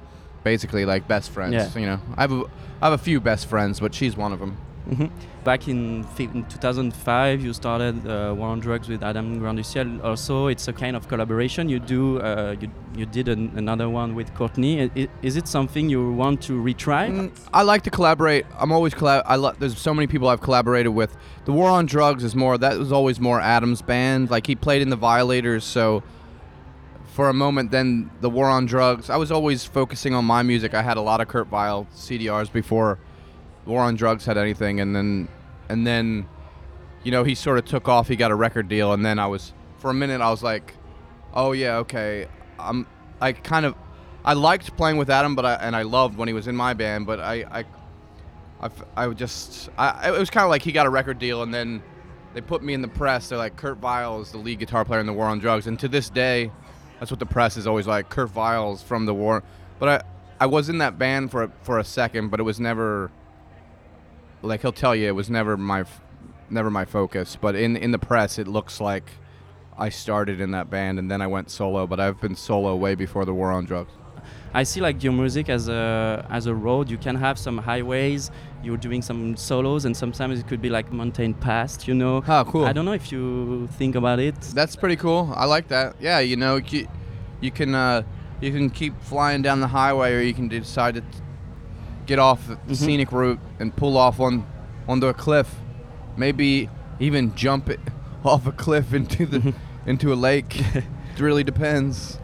basically 0.43 0.85
like 0.85 1.07
best 1.07 1.29
friends. 1.29 1.53
Yeah. 1.53 1.77
You 1.77 1.85
know, 1.85 1.99
I 2.15 2.21
have 2.21 2.31
a, 2.31 2.43
I 2.81 2.89
have 2.89 2.93
a 2.93 3.03
few 3.03 3.19
best 3.19 3.47
friends, 3.47 3.79
but 3.79 3.93
she's 3.93 4.15
one 4.15 4.31
of 4.31 4.39
them. 4.39 4.57
Mhm. 4.87 5.09
Back 5.43 5.67
in, 5.67 6.05
in 6.19 6.45
2005, 6.45 7.41
you 7.41 7.53
started 7.53 7.95
uh, 8.07 8.33
War 8.37 8.49
on 8.49 8.59
Drugs 8.59 8.87
with 8.87 9.03
Adam 9.03 9.39
Granduciel. 9.41 10.03
Also, 10.03 10.47
it's 10.47 10.67
a 10.67 10.73
kind 10.73 10.95
of 10.95 11.07
collaboration. 11.07 11.67
You 11.69 11.79
do 11.79 12.19
uh, 12.19 12.55
you, 12.59 12.69
you 12.95 13.05
did 13.05 13.27
an, 13.27 13.51
another 13.55 13.89
one 13.89 14.15
with 14.15 14.33
Courtney. 14.33 14.83
I- 14.95 15.07
Is 15.21 15.35
it 15.35 15.47
something 15.47 15.89
you 15.89 16.11
want 16.13 16.41
to 16.43 16.53
retry? 16.53 17.09
Mm, 17.11 17.31
I 17.53 17.63
like 17.63 17.81
to 17.83 17.89
collaborate. 17.89 18.45
I'm 18.57 18.71
always 18.71 18.93
collab. 18.93 19.23
I 19.25 19.35
lo- 19.35 19.53
there's 19.59 19.77
so 19.77 19.93
many 19.93 20.07
people 20.07 20.27
I've 20.29 20.41
collaborated 20.41 20.93
with. 20.93 21.15
The 21.45 21.51
War 21.51 21.69
on 21.69 21.85
Drugs 21.85 22.23
is 22.23 22.33
more. 22.35 22.57
That 22.57 22.77
was 22.77 22.91
always 22.91 23.19
more 23.19 23.39
Adam's 23.41 23.81
band. 23.81 24.29
Like 24.29 24.47
he 24.47 24.55
played 24.55 24.81
in 24.81 24.89
the 24.89 24.97
Violators, 24.97 25.63
so 25.65 26.01
for 27.13 27.29
a 27.29 27.33
moment, 27.33 27.71
then 27.71 28.09
the 28.21 28.29
War 28.29 28.47
on 28.49 28.65
Drugs. 28.65 29.09
I 29.09 29.17
was 29.17 29.31
always 29.31 29.65
focusing 29.65 30.13
on 30.13 30.23
my 30.25 30.43
music. 30.43 30.73
I 30.73 30.81
had 30.81 30.97
a 30.97 31.01
lot 31.01 31.19
of 31.19 31.27
Kurt 31.27 31.47
Vile 31.47 31.87
CDRs 31.95 32.51
before 32.51 32.99
War 33.67 33.81
on 33.81 33.95
Drugs 33.95 34.25
had 34.25 34.37
anything, 34.37 34.79
and 34.79 34.95
then 34.95 35.27
and 35.69 35.85
then 35.85 36.27
you 37.03 37.11
know 37.11 37.23
he 37.23 37.35
sort 37.35 37.57
of 37.57 37.65
took 37.65 37.87
off. 37.87 38.07
He 38.07 38.15
got 38.15 38.31
a 38.31 38.35
record 38.35 38.67
deal, 38.67 38.93
and 38.93 39.05
then 39.05 39.19
I 39.19 39.27
was 39.27 39.53
for 39.77 39.91
a 39.91 39.93
minute 39.93 40.21
I 40.21 40.29
was 40.29 40.41
like, 40.43 40.73
oh 41.33 41.51
yeah, 41.51 41.77
okay. 41.77 42.27
I'm 42.59 42.87
I 43.21 43.33
kind 43.33 43.65
of 43.65 43.75
I 44.23 44.33
liked 44.33 44.75
playing 44.75 44.97
with 44.97 45.09
Adam, 45.09 45.35
but 45.35 45.45
I 45.45 45.53
and 45.55 45.75
I 45.75 45.83
loved 45.83 46.17
when 46.17 46.27
he 46.27 46.33
was 46.33 46.47
in 46.47 46.55
my 46.55 46.73
band, 46.73 47.05
but 47.05 47.19
I, 47.19 47.65
I, 48.61 48.69
I, 48.95 49.07
would 49.07 49.17
just 49.17 49.69
I 49.77 50.09
it 50.09 50.19
was 50.19 50.29
kind 50.29 50.43
of 50.43 50.49
like 50.49 50.61
he 50.61 50.71
got 50.71 50.85
a 50.85 50.89
record 50.89 51.19
deal, 51.19 51.43
and 51.43 51.53
then 51.53 51.81
they 52.33 52.41
put 52.41 52.61
me 52.61 52.73
in 52.73 52.81
the 52.81 52.87
press. 52.87 53.29
They're 53.29 53.37
like 53.37 53.55
Kurt 53.55 53.77
Vile 53.77 54.21
is 54.21 54.31
the 54.31 54.37
lead 54.37 54.59
guitar 54.59 54.83
player 54.83 54.99
in 54.99 55.05
the 55.05 55.13
War 55.13 55.27
on 55.27 55.39
Drugs, 55.39 55.67
and 55.67 55.79
to 55.79 55.87
this 55.87 56.09
day, 56.09 56.51
that's 56.99 57.11
what 57.11 57.19
the 57.19 57.25
press 57.25 57.57
is 57.57 57.67
always 57.67 57.87
like. 57.87 58.09
Kurt 58.09 58.29
Vile's 58.29 58.83
from 58.83 59.05
the 59.05 59.13
War, 59.13 59.43
but 59.79 59.89
I 59.89 60.07
I 60.39 60.45
was 60.47 60.69
in 60.69 60.79
that 60.79 60.99
band 60.99 61.31
for 61.31 61.51
for 61.61 61.79
a 61.79 61.83
second, 61.83 62.29
but 62.29 62.39
it 62.39 62.43
was 62.43 62.59
never 62.59 63.11
like 64.41 64.61
he'll 64.61 64.71
tell 64.71 64.95
you 64.95 65.07
it 65.07 65.15
was 65.15 65.29
never 65.29 65.57
my 65.57 65.85
never 66.49 66.69
my 66.69 66.85
focus. 66.85 67.37
But 67.39 67.55
in 67.55 67.75
in 67.75 67.91
the 67.91 67.99
press, 67.99 68.37
it 68.37 68.47
looks 68.47 68.79
like 68.79 69.11
I 69.77 69.89
started 69.89 70.41
in 70.41 70.51
that 70.51 70.69
band 70.69 70.99
and 70.99 71.09
then 71.09 71.21
I 71.21 71.27
went 71.27 71.49
solo. 71.49 71.87
But 71.87 71.99
I've 71.99 72.19
been 72.21 72.35
solo 72.35 72.75
way 72.75 72.95
before 72.95 73.25
the 73.25 73.33
War 73.33 73.51
on 73.51 73.65
Drugs. 73.65 73.91
I 74.53 74.63
see 74.63 74.81
like 74.81 75.03
your 75.03 75.13
music 75.13 75.49
as 75.49 75.67
a 75.67 76.25
as 76.29 76.45
a 76.47 76.55
road. 76.55 76.89
You 76.89 76.97
can 76.97 77.15
have 77.15 77.37
some 77.37 77.57
highways. 77.57 78.31
You're 78.63 78.77
doing 78.77 79.01
some 79.01 79.37
solos, 79.37 79.85
and 79.85 79.95
sometimes 79.95 80.39
it 80.39 80.47
could 80.47 80.61
be 80.61 80.69
like 80.69 80.91
mountain 80.91 81.33
past. 81.33 81.87
You 81.87 81.93
know. 81.93 82.23
Oh, 82.27 82.43
cool. 82.45 82.65
I 82.65 82.73
don't 82.73 82.85
know 82.85 82.93
if 82.93 83.11
you 83.11 83.67
think 83.77 83.95
about 83.95 84.19
it. 84.19 84.39
That's 84.53 84.75
pretty 84.75 84.95
cool. 84.95 85.31
I 85.35 85.45
like 85.45 85.67
that. 85.67 85.95
Yeah, 85.99 86.19
you 86.19 86.35
know, 86.35 86.57
you, 86.57 86.87
you 87.39 87.51
can 87.51 87.75
uh, 87.75 88.03
you 88.41 88.51
can 88.51 88.69
keep 88.69 88.99
flying 89.01 89.41
down 89.41 89.59
the 89.59 89.67
highway, 89.67 90.13
or 90.13 90.21
you 90.21 90.33
can 90.33 90.47
decide 90.47 90.95
to 90.95 91.03
get 92.07 92.19
off 92.19 92.47
the 92.47 92.55
Mhm. 92.73 92.75
scenic 92.75 93.11
route 93.11 93.39
and 93.59 93.75
pull 93.75 93.95
off 93.97 94.19
on 94.19 94.43
onto 94.87 95.07
a 95.07 95.13
cliff. 95.13 95.49
Maybe 96.15 96.69
even 96.99 97.35
jump 97.35 97.69
it 97.69 97.79
off 98.25 98.47
a 98.47 98.51
cliff 98.51 98.93
into 98.93 99.25
the 99.25 99.53
into 99.85 100.11
a 100.13 100.15
lake. 100.15 100.59
it 100.75 101.19
really 101.19 101.43
depends. 101.43 102.19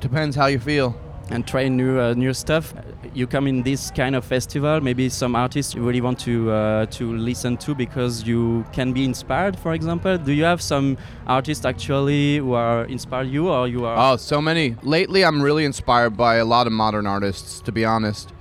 Depends 0.00 0.36
how 0.36 0.46
you 0.46 0.58
feel. 0.60 0.94
and 1.28 1.44
try 1.44 1.66
new 1.68 1.98
uh, 1.98 2.14
new 2.14 2.32
stuff. 2.32 2.72
You 3.12 3.26
come 3.26 3.48
in 3.48 3.62
this 3.64 3.90
kind 3.90 4.14
of 4.14 4.24
festival, 4.24 4.80
maybe 4.80 5.08
some 5.08 5.34
artists 5.34 5.74
you 5.74 5.82
really 5.82 6.00
want 6.00 6.20
to 6.20 6.34
uh, 6.52 6.86
to 6.98 7.04
listen 7.16 7.56
to 7.56 7.74
because 7.74 8.22
you 8.28 8.64
can 8.72 8.92
be 8.92 9.02
inspired. 9.04 9.56
For 9.58 9.72
example, 9.74 10.18
do 10.18 10.30
you 10.32 10.44
have 10.44 10.60
some 10.62 10.96
artists 11.26 11.64
actually 11.64 12.36
who 12.38 12.52
are 12.54 12.84
inspire 12.88 13.24
you, 13.24 13.48
or 13.48 13.66
you 13.66 13.84
are? 13.86 13.96
Oh, 14.12 14.16
so 14.16 14.40
many. 14.40 14.76
Lately, 14.84 15.24
I'm 15.24 15.42
really 15.42 15.64
inspired 15.64 16.16
by 16.16 16.36
a 16.36 16.44
lot 16.44 16.66
of 16.68 16.72
modern 16.72 17.06
artists, 17.08 17.60
to 17.62 17.72
be 17.72 17.84
honest. 17.84 18.32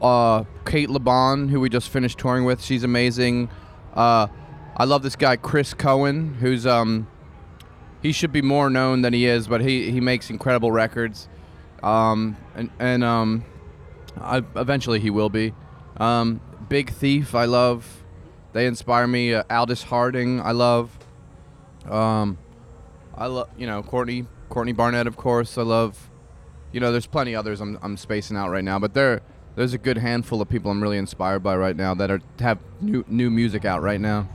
Uh, 0.00 0.44
Cate 0.66 0.90
Le 0.90 0.98
Bon, 0.98 1.48
who 1.48 1.60
we 1.60 1.68
just 1.68 1.88
finished 1.88 2.18
touring 2.18 2.44
with, 2.44 2.62
she's 2.62 2.84
amazing. 2.84 3.48
Uh, 3.94 4.26
I 4.76 4.84
love 4.84 5.02
this 5.02 5.16
guy, 5.16 5.36
Chris 5.36 5.74
Cohen, 5.74 6.34
who's, 6.34 6.66
um, 6.66 7.08
he 8.02 8.12
should 8.12 8.32
be 8.32 8.42
more 8.42 8.70
known 8.70 9.02
than 9.02 9.12
he 9.12 9.26
is, 9.26 9.48
but 9.48 9.60
he, 9.60 9.90
he 9.90 10.00
makes 10.00 10.30
incredible 10.30 10.72
records. 10.72 11.28
Um, 11.82 12.36
and, 12.54 12.70
and, 12.78 13.04
um, 13.04 13.44
I, 14.20 14.38
eventually 14.56 15.00
he 15.00 15.10
will 15.10 15.30
be. 15.30 15.54
Um, 15.96 16.40
Big 16.68 16.90
Thief, 16.90 17.34
I 17.34 17.44
love. 17.46 18.02
They 18.52 18.66
inspire 18.66 19.06
me. 19.06 19.34
Uh, 19.34 19.44
Aldous 19.50 19.84
Harding, 19.84 20.40
I 20.40 20.52
love. 20.52 20.96
Um, 21.88 22.38
I 23.14 23.26
love, 23.26 23.48
you 23.56 23.66
know, 23.66 23.82
Courtney, 23.82 24.26
Courtney 24.48 24.72
Barnett, 24.72 25.06
of 25.06 25.16
course. 25.16 25.58
I 25.58 25.62
love, 25.62 26.10
you 26.72 26.80
know, 26.80 26.92
there's 26.92 27.06
plenty 27.06 27.34
others 27.34 27.60
I'm, 27.60 27.78
I'm 27.82 27.96
spacing 27.96 28.36
out 28.36 28.50
right 28.50 28.64
now, 28.64 28.78
but 28.78 28.94
there, 28.94 29.20
there's 29.56 29.74
a 29.74 29.78
good 29.78 29.98
handful 29.98 30.40
of 30.40 30.48
people 30.48 30.70
I'm 30.70 30.82
really 30.82 30.98
inspired 30.98 31.40
by 31.42 31.56
right 31.56 31.76
now 31.76 31.94
that 31.94 32.10
are 32.10 32.20
have 32.40 32.58
new 32.80 33.04
new 33.08 33.30
music 33.30 33.64
out 33.64 33.82
right 33.82 34.00
now. 34.00 34.28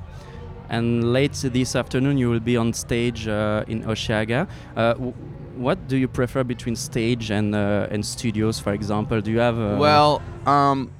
And 0.69 1.13
late 1.13 1.33
this 1.33 1.75
afternoon, 1.75 2.17
you 2.17 2.29
will 2.29 2.39
be 2.39 2.57
on 2.57 2.73
stage 2.73 3.27
uh, 3.27 3.63
in 3.67 3.83
Osheaga. 3.83 4.47
Uh, 4.75 4.93
w- 4.93 5.13
what 5.55 5.87
do 5.87 5.95
you 5.95 6.07
prefer 6.07 6.43
between 6.43 6.75
stage 6.75 7.29
and 7.31 7.53
uh, 7.55 7.87
and 7.91 8.03
studios, 8.05 8.59
for 8.59 8.73
example? 8.73 9.21
Do 9.21 9.31
you 9.31 9.39
have? 9.39 9.57
Uh, 9.59 9.77
Well, 9.79 10.21
um, 10.45 10.91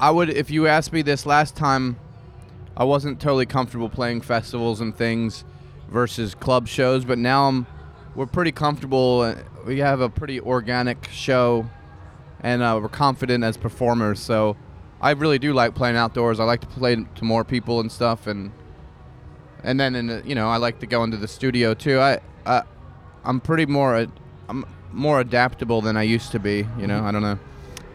I 0.00 0.10
would 0.10 0.30
if 0.30 0.50
you 0.50 0.66
asked 0.66 0.92
me 0.92 1.02
this 1.02 1.26
last 1.26 1.54
time, 1.56 1.96
I 2.76 2.84
wasn't 2.84 3.20
totally 3.20 3.46
comfortable 3.46 3.88
playing 3.90 4.22
festivals 4.22 4.80
and 4.80 4.96
things 4.96 5.44
versus 5.90 6.34
club 6.34 6.66
shows, 6.66 7.04
but 7.04 7.18
now 7.18 7.48
I'm 7.48 7.66
we're 8.14 8.26
pretty 8.26 8.52
comfortable. 8.52 9.20
uh, 9.20 9.34
We 9.66 9.80
have 9.80 10.00
a 10.00 10.08
pretty 10.08 10.40
organic 10.40 11.08
show, 11.10 11.66
and 12.40 12.62
uh, 12.62 12.78
we're 12.80 12.88
confident 12.88 13.44
as 13.44 13.56
performers. 13.56 14.20
So 14.20 14.56
I 15.00 15.10
really 15.12 15.38
do 15.38 15.52
like 15.52 15.74
playing 15.74 15.96
outdoors. 15.96 16.40
I 16.40 16.44
like 16.44 16.60
to 16.60 16.66
play 16.66 16.96
to 16.96 17.24
more 17.24 17.44
people 17.44 17.80
and 17.80 17.90
stuff, 17.90 18.26
and 18.26 18.52
and 19.62 19.78
then 19.78 19.94
in 19.94 20.06
the, 20.06 20.22
you 20.24 20.34
know 20.34 20.48
I 20.48 20.56
like 20.56 20.78
to 20.80 20.86
go 20.86 21.04
into 21.04 21.16
the 21.16 21.28
studio 21.28 21.74
too. 21.74 21.98
I 22.00 22.20
I 22.44 22.62
I'm 23.24 23.40
pretty 23.40 23.66
more 23.66 24.06
I'm 24.48 24.64
more 24.92 25.20
adaptable 25.20 25.80
than 25.82 25.96
I 25.96 26.02
used 26.02 26.32
to 26.32 26.38
be. 26.38 26.66
You 26.78 26.86
know 26.86 27.04
I 27.04 27.10
don't 27.10 27.22
know. 27.22 27.38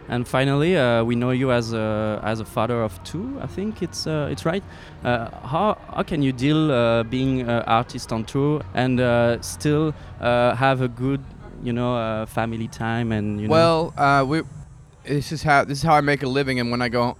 And 0.08 0.26
finally, 0.26 0.76
uh, 0.76 1.04
we 1.04 1.14
know 1.14 1.30
you 1.30 1.52
as 1.52 1.72
a 1.72 2.20
as 2.22 2.40
a 2.40 2.44
father 2.44 2.82
of 2.82 3.02
two. 3.02 3.38
I 3.40 3.46
think 3.46 3.82
it's 3.82 4.06
uh, 4.06 4.28
it's 4.30 4.44
right. 4.44 4.62
Uh, 5.04 5.30
how 5.46 5.78
how 5.94 6.02
can 6.02 6.22
you 6.22 6.32
deal 6.32 6.70
uh, 6.70 7.02
being 7.04 7.42
an 7.42 7.62
artist 7.66 8.12
on 8.12 8.24
tour 8.24 8.62
and 8.74 9.00
uh, 9.00 9.40
still 9.40 9.94
uh, 10.20 10.54
have 10.54 10.82
a 10.82 10.88
good 10.88 11.20
you 11.62 11.72
know 11.72 11.96
uh, 11.96 12.26
family 12.26 12.68
time 12.68 13.12
and 13.12 13.40
you 13.40 13.48
know 13.48 13.52
Well, 13.52 13.94
uh, 13.96 14.24
we 14.26 14.42
this 15.04 15.32
is 15.32 15.42
how 15.42 15.64
this 15.64 15.78
is 15.78 15.84
how 15.84 15.94
I 15.94 16.00
make 16.00 16.22
a 16.22 16.28
living, 16.28 16.60
and 16.60 16.70
when 16.70 16.82
I 16.82 16.88
go, 16.88 17.16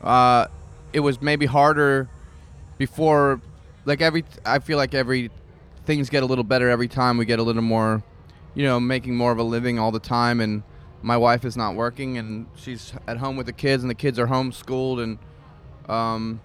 uh, 0.00 0.46
it 0.92 1.00
was 1.00 1.20
maybe 1.20 1.46
harder 1.46 2.08
before. 2.78 3.40
Like 3.84 4.00
every, 4.00 4.24
I 4.46 4.60
feel 4.60 4.78
like 4.78 4.94
every 4.94 5.30
things 5.86 6.08
get 6.08 6.22
a 6.22 6.26
little 6.26 6.44
better 6.44 6.70
every 6.70 6.86
time 6.88 7.16
we 7.18 7.24
get 7.24 7.40
a 7.40 7.42
little 7.42 7.62
more, 7.62 8.02
you 8.54 8.64
know, 8.64 8.78
making 8.78 9.16
more 9.16 9.32
of 9.32 9.38
a 9.38 9.42
living 9.42 9.78
all 9.78 9.90
the 9.90 9.98
time. 9.98 10.40
And 10.40 10.62
my 11.02 11.16
wife 11.16 11.44
is 11.44 11.56
not 11.56 11.74
working, 11.74 12.16
and 12.16 12.46
she's 12.54 12.92
at 13.08 13.16
home 13.16 13.36
with 13.36 13.46
the 13.46 13.52
kids, 13.52 13.82
and 13.82 13.90
the 13.90 13.94
kids 13.94 14.18
are 14.18 14.28
homeschooled, 14.28 15.02
and 15.02 15.18
um, 15.90 16.40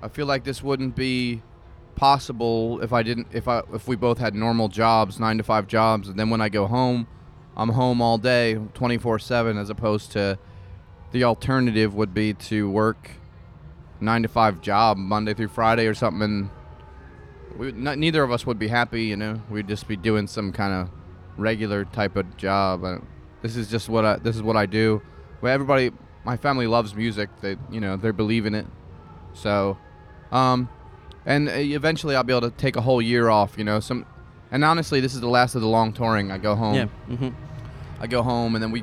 I 0.00 0.08
feel 0.08 0.26
like 0.26 0.44
this 0.44 0.62
wouldn't 0.62 0.94
be 0.94 1.42
possible 1.98 2.80
if 2.80 2.92
I 2.92 3.02
didn't 3.02 3.26
if 3.32 3.48
I 3.48 3.62
if 3.74 3.88
we 3.88 3.96
both 3.96 4.18
had 4.18 4.34
normal 4.34 4.68
jobs, 4.68 5.18
nine 5.18 5.36
to 5.38 5.44
five 5.44 5.66
jobs, 5.66 6.08
and 6.08 6.18
then 6.18 6.30
when 6.30 6.40
I 6.40 6.48
go 6.48 6.66
home. 6.66 7.06
I'm 7.58 7.70
home 7.70 8.00
all 8.00 8.18
day, 8.18 8.54
24 8.74 9.18
7, 9.18 9.58
as 9.58 9.68
opposed 9.68 10.12
to 10.12 10.38
the 11.10 11.24
alternative 11.24 11.92
would 11.92 12.14
be 12.14 12.32
to 12.34 12.70
work 12.70 13.10
nine 14.00 14.22
to 14.22 14.28
five 14.28 14.60
job 14.60 14.96
Monday 14.96 15.34
through 15.34 15.48
Friday 15.48 15.86
or 15.88 15.94
something. 15.94 16.22
And 16.22 16.50
we, 17.56 17.68
n- 17.70 17.98
neither 17.98 18.22
of 18.22 18.30
us 18.30 18.46
would 18.46 18.60
be 18.60 18.68
happy, 18.68 19.06
you 19.06 19.16
know. 19.16 19.42
We'd 19.50 19.66
just 19.66 19.88
be 19.88 19.96
doing 19.96 20.28
some 20.28 20.52
kind 20.52 20.72
of 20.72 20.90
regular 21.36 21.84
type 21.84 22.14
of 22.14 22.36
job. 22.36 22.84
This 23.42 23.56
is 23.56 23.68
just 23.68 23.88
what 23.88 24.04
I, 24.04 24.16
this 24.16 24.36
is 24.36 24.42
what 24.42 24.56
I 24.56 24.66
do. 24.66 25.02
But 25.40 25.48
everybody, 25.48 25.90
my 26.24 26.36
family 26.36 26.68
loves 26.68 26.94
music. 26.94 27.28
They, 27.40 27.56
you 27.72 27.80
know, 27.80 27.96
they 27.96 28.12
believe 28.12 28.46
in 28.46 28.54
it. 28.54 28.66
So, 29.32 29.78
um, 30.30 30.68
and 31.26 31.48
uh, 31.48 31.52
eventually 31.52 32.14
I'll 32.16 32.24
be 32.24 32.32
able 32.32 32.50
to 32.50 32.56
take 32.56 32.76
a 32.76 32.80
whole 32.80 33.00
year 33.02 33.28
off, 33.28 33.56
you 33.58 33.64
know. 33.64 33.80
Some, 33.80 34.06
and 34.50 34.64
honestly, 34.64 35.00
this 35.00 35.14
is 35.14 35.20
the 35.20 35.28
last 35.28 35.54
of 35.54 35.60
the 35.60 35.68
long 35.68 35.92
touring. 35.92 36.30
I 36.30 36.38
go 36.38 36.54
home. 36.54 36.74
yeah. 36.74 36.86
hmm 37.16 37.28
I 38.00 38.06
go 38.06 38.22
home 38.22 38.54
and 38.54 38.62
then 38.62 38.70
we 38.70 38.82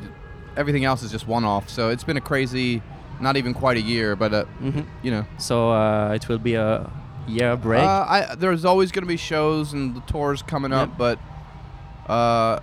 everything 0.58 0.84
else 0.86 1.02
is 1.04 1.12
just 1.12 1.28
one 1.28 1.46
off. 1.46 1.70
So 1.70 1.90
it's 1.90 2.04
been 2.04 2.18
a 2.18 2.22
crazy 2.22 2.82
not 3.22 3.38
even 3.38 3.54
quite 3.54 3.78
a 3.78 3.82
year, 3.82 4.16
but 4.16 4.34
uh, 4.34 4.46
hmm 4.60 4.82
you 5.02 5.12
know. 5.12 5.26
So 5.38 5.72
uh, 5.72 6.12
it 6.14 6.28
will 6.28 6.38
be 6.40 6.56
a 6.56 6.92
year 7.28 7.56
break. 7.56 7.82
Uh, 7.84 8.06
I 8.08 8.36
there's 8.36 8.66
always 8.66 8.92
going 8.92 9.04
to 9.04 9.08
be 9.08 9.18
shows 9.18 9.74
and 9.74 9.96
the 9.96 10.02
tours 10.02 10.42
coming 10.44 10.74
up, 10.74 10.90
Yep. 10.90 10.98
but 10.98 12.12
uh 12.12 12.60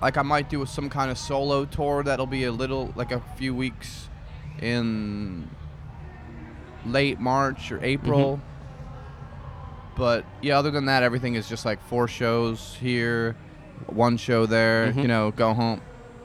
like 0.00 0.16
I 0.16 0.22
might 0.22 0.48
do 0.48 0.64
some 0.66 0.88
kind 0.88 1.10
of 1.10 1.18
solo 1.18 1.64
tour 1.64 2.02
that'll 2.02 2.26
be 2.26 2.44
a 2.44 2.52
little 2.52 2.92
like 2.96 3.12
a 3.12 3.20
few 3.36 3.54
weeks 3.54 4.08
in 4.60 5.48
late 6.86 7.20
March 7.20 7.70
or 7.72 7.82
April. 7.84 8.40
But 9.96 10.24
yeah, 10.40 10.58
other 10.58 10.70
than 10.70 10.86
that 10.86 11.02
everything 11.02 11.34
is 11.34 11.48
just 11.48 11.64
like 11.64 11.82
four 11.86 12.08
shows 12.08 12.76
here, 12.80 13.36
one 13.86 14.16
show 14.16 14.46
there, 14.46 14.92
Mhm. 14.92 15.02
you 15.02 15.08
know, 15.08 15.30
go 15.32 15.52
home. 15.54 15.80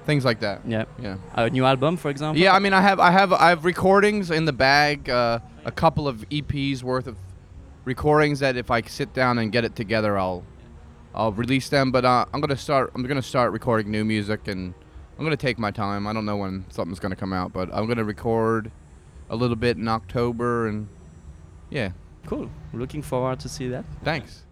Things 0.05 0.23
like 0.23 0.39
that. 0.39 0.61
yeah. 0.65 0.85
Yeah. 0.99 1.17
A 1.33 1.49
new 1.49 1.65
album, 1.65 1.97
for 1.97 2.09
example. 2.09 2.41
Yeah, 2.41 2.53
I 2.55 2.59
mean, 2.59 2.71
I 2.71 2.79
have, 2.79 2.97
I 2.99 3.11
have, 3.11 3.33
I 3.33 3.49
have 3.49 3.65
recordings 3.65 4.31
in 4.31 4.45
the 4.45 4.53
bag. 4.53 5.09
Uh, 5.09 5.39
a 5.65 5.71
couple 5.71 6.07
of 6.07 6.23
EPs 6.29 6.81
worth 6.81 7.07
of 7.07 7.17
recordings 7.83 8.39
that 8.39 8.55
if 8.55 8.71
I 8.71 8.81
sit 8.83 9.13
down 9.13 9.37
and 9.37 9.51
get 9.51 9.65
it 9.65 9.75
together, 9.75 10.17
I'll, 10.17 10.45
I'll 11.13 11.33
release 11.33 11.67
them. 11.67 11.91
But 11.91 12.05
uh, 12.05 12.23
I'm 12.33 12.39
gonna 12.39 12.55
start. 12.55 12.91
I'm 12.95 13.03
gonna 13.03 13.21
start 13.21 13.51
recording 13.51 13.91
new 13.91 14.05
music, 14.05 14.47
and 14.47 14.73
I'm 15.19 15.25
gonna 15.25 15.35
take 15.35 15.59
my 15.59 15.71
time. 15.71 16.07
I 16.07 16.13
don't 16.13 16.25
know 16.25 16.37
when 16.37 16.63
something's 16.69 16.99
gonna 16.99 17.17
come 17.17 17.33
out, 17.33 17.51
but 17.51 17.69
I'm 17.73 17.85
gonna 17.85 18.05
record 18.05 18.71
a 19.29 19.35
little 19.35 19.57
bit 19.57 19.75
in 19.75 19.89
October, 19.89 20.67
and 20.67 20.87
yeah. 21.69 21.89
Cool. 22.27 22.49
Looking 22.73 23.01
forward 23.01 23.39
to 23.39 23.49
see 23.49 23.69
that. 23.69 23.85
Thanks. 24.03 24.43